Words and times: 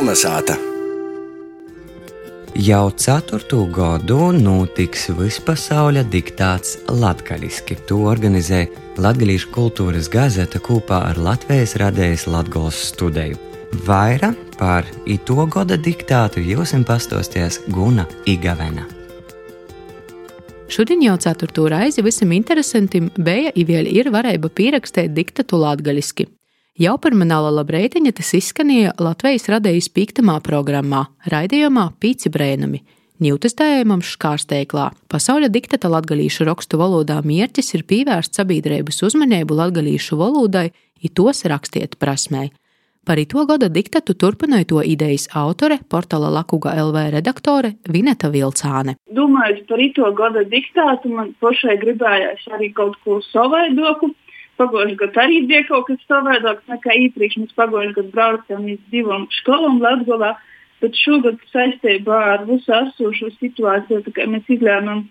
Kalnasāta! 0.00 0.54
Jau 2.56 2.86
ceturto 2.96 3.66
gadu 3.68 4.30
notiks 4.32 5.10
vispasaules 5.18 6.08
diktāts 6.08 6.78
latviešu. 6.88 7.76
To 7.90 7.98
organizē 8.08 8.62
Latvijas 8.96 9.44
kultūras 9.52 10.08
gazeta 10.08 10.56
kopā 10.56 11.02
ar 11.10 11.20
Latvijas 11.20 11.76
radējas 11.84 12.24
Latvijas 12.32 12.80
studiju. 12.94 13.36
Vairāk 13.84 14.40
par 14.56 14.88
ito 15.04 15.44
gada 15.52 15.76
diktātu 15.76 16.40
jums 16.48 16.72
pastāstīs 16.88 17.60
Guna 17.68 18.08
Igavena. 18.24 18.88
Šodien 20.72 21.04
jau 21.10 21.20
ceturto 21.20 21.68
reizi 21.68 22.00
visam 22.00 22.32
interesantam 22.32 23.12
bija 23.20 23.52
ievēl 23.52 23.92
ir 23.92 24.08
varēja 24.08 24.48
pierakstīt 24.48 25.12
diktatu 25.12 25.60
latgaļiski. 25.60 26.39
Jau 26.80 26.94
manāla 26.96 27.50
labreitiņa 27.52 28.10
tas 28.16 28.30
izskanēja 28.38 28.94
Latvijas 29.04 29.50
radējas 29.52 29.90
pīktamā 29.92 30.38
programmā, 30.40 31.02
raidījumā 31.28 31.90
Pīci 32.00 32.30
brēnumi. 32.32 32.80
Ņūtestējumam 33.20 34.00
škārsteiklā. 34.00 34.86
Pasaules 35.12 35.52
diktata 35.52 35.90
latgalīšu 35.92 36.46
rakstu 36.48 36.80
valodā 36.80 37.18
mērķis 37.20 37.68
ir 37.76 37.84
pievērst 37.84 38.40
sabiedrības 38.40 39.02
uzmanību 39.10 39.58
latgalīšu 39.58 40.16
valodai, 40.16 40.70
it 41.04 41.12
tos 41.20 41.44
rakstiet 41.44 41.98
prasmei. 42.00 42.48
Par 43.04 43.20
to 43.28 43.44
gada 43.44 43.68
diktatu 43.68 44.16
turpināja 44.16 44.70
to 44.72 44.80
idejas 44.80 45.28
autore, 45.36 45.82
portāla 45.84 46.32
Lakuga 46.32 46.72
LV 46.80 47.04
redaktore 47.12 47.74
Vineta 47.92 48.32
Vilcāne. 48.32 48.96
Domājot 49.12 49.68
par 49.68 49.84
to 50.00 50.10
gada 50.16 50.48
diktātu, 50.48 51.12
man 51.12 51.36
pašai 51.44 51.76
gribējās 51.84 52.48
arī 52.56 52.72
kaut 52.72 52.96
ko 53.04 53.20
savaidoku 53.28 54.14
Pagājušajā 54.60 54.98
gadā 55.00 55.24
arī 55.24 55.40
bija 55.48 55.64
kaut 55.68 55.86
kas 55.88 56.02
savādāks 56.10 56.68
nekā 56.70 56.96
iepriekš. 57.06 57.38
Mēs 57.42 57.56
pagājušajā 57.58 57.96
gadā 57.96 58.14
braucām 58.16 58.66
uz 58.74 58.82
divām 58.92 59.26
skolām 59.38 59.80
Latvijā, 59.84 60.34
bet 60.80 61.00
šogad 61.00 61.40
saistībā 61.52 62.18
ar 62.34 62.44
visu 62.48 62.74
esošo 62.76 63.30
situāciju 63.38 64.28
mēs 64.34 64.52
izlēmām, 64.56 65.06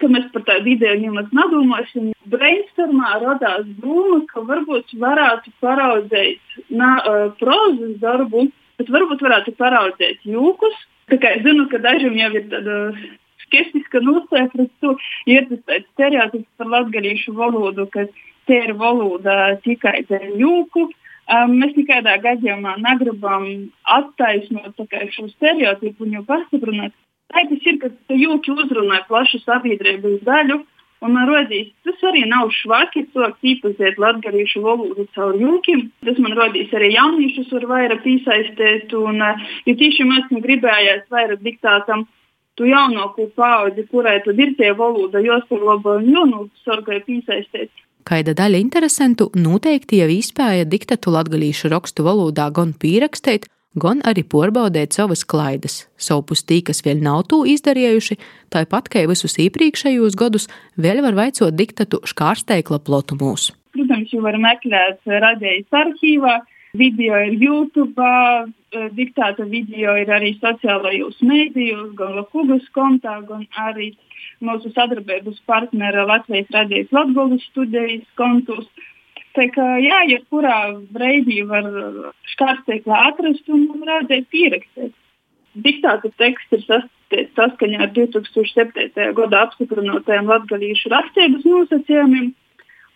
ka 0.00 0.08
mēs 0.12 0.28
par 0.34 0.44
tādu 0.48 0.72
ideju 0.74 1.00
nemaz 1.06 1.32
nedomāsim. 1.36 2.12
Brainstormā 2.32 3.16
radās 3.24 3.66
doma, 3.82 4.22
ka 4.30 4.44
varbūt 4.48 4.94
varētu 5.02 5.52
paraudzēt 5.64 6.56
uh, 6.72 7.26
prozas 7.40 7.96
darbu, 8.04 8.46
bet 8.80 8.92
varbūt 8.92 9.24
varētu 9.26 9.56
paraudzēt 9.58 10.24
jūkus. 10.28 10.78
Tā 11.10 11.18
kā 11.20 11.34
es 11.36 11.44
zinu, 11.44 11.66
ka 11.68 11.80
dažiem 11.82 12.16
jau 12.16 12.30
ir 12.38 12.48
tāda 12.52 12.76
skeptiska 13.52 14.00
nostāja 14.00 14.48
pret 14.52 14.72
to, 14.80 14.96
ir 15.28 15.46
tas 15.50 15.84
stereotips 15.92 16.48
par 16.56 16.72
latgadījušu 16.72 17.36
valodu, 17.36 17.86
ka 17.92 18.08
te 18.48 18.58
ir 18.64 18.74
valoda 18.80 19.58
tikai 19.64 20.02
ar 20.08 20.26
jūku. 20.40 20.88
Um, 21.32 21.54
mēs 21.60 21.76
nekādā 21.78 22.16
gadījumā 22.18 22.74
negribam 22.82 23.46
attaisnot 23.86 24.80
šo 25.14 25.28
stereotipu 25.36 26.04
un 26.04 26.18
jau 26.18 26.24
pastiprināt. 26.26 26.96
Tā 27.32 27.46
tas 27.48 27.68
ir, 27.68 27.78
ka 27.80 27.88
jūki 28.10 28.52
uzrunā 28.52 29.04
plašu 29.08 29.40
sabiedrības 29.44 30.22
daļu. 30.26 30.62
Un 31.02 31.16
man 31.16 31.26
radīs, 31.26 31.72
tas 31.82 31.98
arī 32.06 32.20
nav 32.30 32.52
švaki, 32.54 33.08
cilvēks 33.10 33.46
īpazīt 33.52 33.96
latgarīšu 33.98 34.60
valodu 34.62 35.06
caur 35.16 35.34
jūkiem. 35.34 35.88
Tas 36.06 36.18
man 36.22 36.36
radīs 36.38 36.70
arī 36.78 36.92
jauniešus 36.94 37.50
var 37.56 37.66
vairāk 37.72 38.04
piesaistīt. 38.04 38.92
Un, 38.98 39.22
uh, 39.22 39.46
jo 39.66 39.74
tieši 39.78 40.06
mēs 40.10 40.28
gribējām 40.30 41.06
vairāk 41.10 41.42
diktātam 41.42 42.06
tu 42.58 42.68
jaunāko 42.68 43.28
paudzi, 43.36 43.86
kurai 43.90 44.18
tad 44.24 44.40
ir 44.40 44.54
tie 44.58 44.72
valoda, 44.76 45.22
jāsaglabā 45.22 45.98
un 46.00 46.10
jānosargā 46.12 47.00
piesaistīt. 47.06 47.72
Kaida 48.08 48.34
daļa 48.34 48.58
interesantu 48.58 49.28
noteikti 49.38 50.00
jau 50.00 50.10
izpēja 50.10 50.66
diktatu 50.66 51.12
latgalīšu 51.14 51.70
rakstu 51.70 52.02
valodā 52.02 52.48
gan 52.54 52.72
pierakstīt, 52.74 53.46
gan 53.78 54.02
arī 54.08 54.24
porbaudēt 54.26 54.96
savas 54.96 55.22
klaidas. 55.24 55.86
Savpus 55.96 56.42
tī, 56.42 56.60
kas 56.66 56.82
vēl 56.84 57.00
nav 57.04 57.22
to 57.30 57.42
izdarījuši, 57.48 58.18
tāpat 58.52 58.90
kā 58.92 59.04
visus 59.08 59.38
iepriekšējos 59.38 60.18
gadus, 60.18 60.48
vēl 60.76 61.02
var 61.06 61.16
veicot 61.16 61.54
diktatu 61.54 62.02
škārsteikla 62.02 62.82
plotumos. 62.82 63.52
Protams, 63.72 64.10
jau 64.12 64.24
var 64.26 64.36
meklēt 64.42 65.00
radējas 65.06 65.78
arhīvā, 65.84 66.40
video 66.72 67.18
ir 67.20 67.34
YouTube, 67.36 68.04
diktāta 68.96 69.44
video 69.48 69.92
ir 70.00 70.08
arī 70.12 70.32
sociālajos 70.40 71.18
mēdījos, 71.20 71.90
gan 71.98 72.16
Latvijas 72.22 72.64
kontā, 72.76 73.18
gan 73.28 73.44
arī 73.60 73.90
mūsu 74.42 74.72
sadarbības 74.72 75.42
partnera 75.46 76.06
Latvijas 76.08 76.48
radijas 76.54 76.94
Latvijas 76.96 77.44
studijas 77.50 78.08
kontos. 78.16 78.66
Tā 79.36 79.46
kā 79.52 79.66
jā, 79.80 80.00
jebkurā 80.12 80.56
breidī 80.92 81.40
var 81.48 81.68
skārsteiklā 82.34 83.04
atrast 83.12 83.48
un 83.52 83.68
rādīt 83.88 84.28
pierakstīt. 84.32 84.92
Diktāta 85.52 86.08
teksts 86.16 86.56
ir 87.12 87.28
saskaņā 87.36 87.84
ar 87.84 87.92
2007. 87.92 89.12
gada 89.16 89.44
apstiprinātajiem 89.46 90.28
latgalīšu 90.32 90.92
rakstības 90.92 91.44
nosacījumiem 91.48 92.32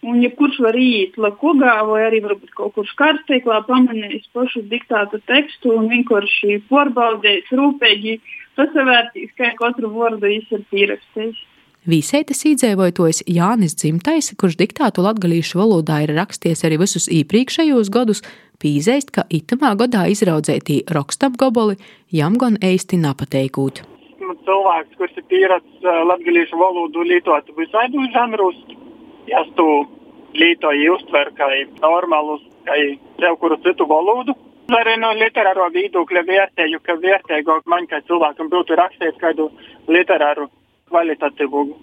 Un, 0.07 0.21
ja 0.23 0.31
kurš 0.39 0.61
var 0.63 0.77
iet 0.79 1.17
lakogā 1.19 1.75
vai 1.89 2.05
arī 2.07 2.21
varbūt 2.23 2.53
kaut 2.55 2.77
kur 2.77 2.87
skarsteiklā 2.87 3.63
pamanījis 3.67 4.29
pašu 4.37 4.63
diktātu 4.71 5.19
tekstu 5.27 5.73
un 5.75 5.89
vienkārši 5.91 6.61
porbaudījis 6.71 7.51
rūpīgi, 7.59 8.21
pasavērtīs, 8.59 9.33
kā 9.41 9.51
katru 9.59 9.91
vārdu 9.97 10.29
viņš 10.31 10.53
ir 10.55 10.65
pierakstījis. 10.71 11.45
Vīseitas 11.87 12.41
īdzēvojoties 12.51 13.21
Jānis 13.31 13.77
Dzimtais, 13.79 14.33
kurš 14.39 14.57
diktātu 14.59 15.05
latgalīšu 15.07 15.61
valodā 15.61 16.01
ir 16.03 16.15
raksties 16.17 16.65
arī 16.67 16.81
visus 16.83 17.07
iepriekšējos 17.15 17.91
gadus, 17.95 18.23
pīzēst, 18.63 19.13
ka 19.15 19.23
itamā 19.31 19.75
gadā 19.79 20.07
izraudzētī 20.11 20.81
rokstabgoboli 20.91 21.79
jam 22.11 22.39
gan 22.43 22.59
eisti 22.59 22.99
napateikūt. 23.03 23.85
Cilvēks, 24.47 24.99
kurš 24.99 25.15
ir 25.19 25.27
pieredzējis 25.31 25.87
uh, 25.87 26.03
latgalīšu 26.11 26.59
valodu 26.59 27.07
lietot 27.07 27.55
visādos 27.59 28.11
žanros, 28.15 28.59
ja 29.31 29.43
tu 30.37 30.45
lietoji 30.45 30.91
uztver 30.91 31.33
kā 31.37 31.49
normālu, 31.81 32.41
kā 32.65 32.77
jau 33.21 33.37
kuru 33.37 33.57
citu 33.63 33.87
valodu. 33.87 34.35
Arī 34.69 34.97
no 34.99 35.13
literāro 35.15 35.71
viedokļa 35.71 36.23
vērtēju, 36.27 36.81
ka 36.83 36.95
vērtīgāk 36.99 37.67
man 37.67 37.87
kā 37.87 38.01
cilvēkam 38.03 38.49
būtu 38.51 38.75
rakstīt 38.75 39.17
kādu 39.21 39.51
literāru 39.87 40.49
kvalitatīvu 40.91 41.77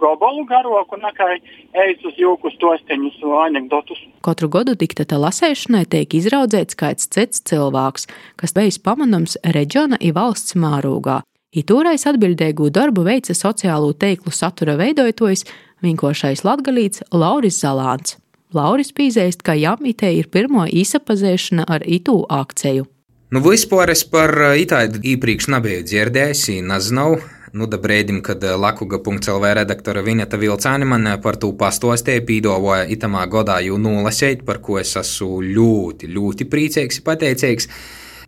gabalu 0.00 0.46
garāku 0.48 0.96
nekā 0.96 1.28
ejas 1.74 2.06
uz 2.08 2.16
jūku 2.16 2.50
stosteņus 2.56 3.20
vai 3.22 3.50
anekdotus. 3.50 4.00
Katru 4.24 4.48
gadu 4.48 4.74
diktata 4.74 5.20
lasēšanai 5.20 5.84
tiek 5.86 6.14
izraudzēts 6.14 6.74
kāds 6.74 7.06
cits 7.12 7.44
cilvēks, 7.44 8.08
kas 8.40 8.56
bijis 8.56 8.80
pamanāms 8.80 9.36
reģiona 9.44 10.00
i 10.00 10.10
valsts 10.16 10.56
mārūgā. 10.56 11.20
Itūrais 11.52 12.08
atbildīgu 12.08 12.70
darbu 12.72 13.04
veica 13.04 13.36
sociālo 13.36 13.92
teiklu 13.92 14.32
satura 14.32 14.78
veidotājs 14.80 15.44
vinkošais 15.82 16.44
latgalīts 16.46 17.02
Lauris 17.12 17.60
Zalāns. 17.62 18.16
Lauris 18.52 18.92
pīzēst, 18.92 19.40
ka 19.44 19.54
Jamitē 19.56 20.10
ir 20.12 20.28
pirmo 20.28 20.66
īsapazēšana 20.68 21.64
ar 21.68 21.84
itū 21.88 22.18
akciju. 22.28 22.84
Nu, 23.32 23.40
vispār 23.40 23.94
es 23.94 24.02
par 24.04 24.34
itāļu 24.60 25.00
īpriekš 25.14 25.48
nebiju 25.54 25.86
dzirdējis, 25.88 26.50
nezinu. 26.68 27.06
Nu, 27.52 27.66
da 27.68 27.76
brīdim, 27.76 28.22
kad 28.24 28.44
Lakuga.CLV 28.44 29.54
redaktore 29.58 30.00
Vineta 30.04 30.38
Vilcāni 30.40 30.86
man 30.88 31.08
par 31.24 31.36
to 31.40 31.50
pastostīja, 31.56 32.24
pīdavoja 32.28 32.86
itamā 32.92 33.26
godā 33.32 33.58
jau 33.64 33.76
nolasīt, 33.80 34.44
par 34.48 34.62
ko 34.64 34.78
es 34.80 34.94
esmu 34.96 35.42
ļoti, 35.44 36.08
ļoti 36.12 36.48
priecīgs 36.48 37.02
un 37.02 37.06
pateicīgs. 37.08 37.68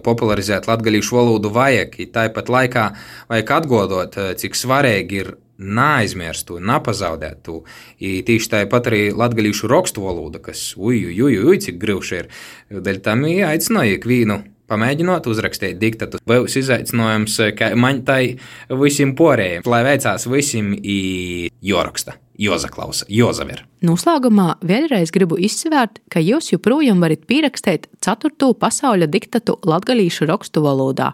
Popularizēt 0.05 0.69
latviešu 0.69 1.17
valodu 1.17 1.53
vajag, 1.53 1.97
tāpat 2.13 2.53
laikā 2.53 2.85
vajag 3.31 3.55
atgādāt, 3.61 4.21
cik 4.41 4.57
svarīgi 4.61 5.21
ir 5.23 5.33
neaizmirst 5.59 6.49
to, 6.49 6.59
nepazaudēt 6.63 7.45
to. 7.47 7.61
I 8.03 8.23
tieši 8.27 8.51
tāpat 8.57 8.91
arī 8.91 9.05
latviešu 9.15 9.71
rakstu 9.71 10.05
valoda, 10.07 10.41
kas 10.43 10.73
uju, 10.77 11.13
uju, 11.13 11.29
uju, 11.45 11.61
cik 11.67 11.79
grūti 11.83 12.21
ir. 12.23 12.33
Dēļ 12.75 13.01
tam 13.05 13.25
aicināju 13.29 14.01
ikvienu. 14.01 14.43
Pamēģinot 14.65 15.27
uzrakstīt 15.29 15.77
diktatu. 15.77 16.19
Būs 16.25 16.55
izaicinājums, 16.57 17.37
ka 17.59 17.69
man 17.77 18.01
tai 18.07 18.39
visiem 18.73 19.13
porējiem, 19.17 19.67
lai 19.69 19.83
veicās 19.85 20.25
visiem 20.25 20.71
jāraksta, 20.81 22.17
jāzaklausa, 22.41 23.05
jāzaver. 23.13 23.67
Noslēgumā 23.85 24.55
vēlreiz 24.65 25.13
gribu 25.13 25.37
izsvērt, 25.37 26.01
ka 26.09 26.25
jūs 26.25 26.55
joprojām 26.55 27.05
varat 27.05 27.29
pierakstīt 27.29 27.91
4. 28.01 28.55
pasaules 28.57 29.13
diktatu 29.13 29.59
latviešu 29.69 30.33
rakstu 30.33 30.65
valodā 30.65 31.13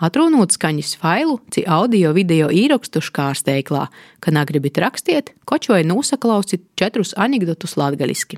Atrunot 0.00 0.54
skaņas 0.54 0.94
failu, 1.02 1.36
ci 1.52 1.66
audio 1.68 2.14
video 2.16 2.48
īrakstu 2.48 3.02
škārsteiklā, 3.04 3.88
ka 4.22 4.32
nagribit 4.32 4.78
rakstiet, 4.80 5.34
kočoja 5.44 5.84
nosaklausit 5.84 6.64
četrus 6.80 7.12
anekdotus 7.18 7.76
latgaliski. 7.76 8.30